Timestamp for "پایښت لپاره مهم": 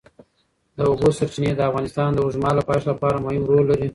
2.69-3.43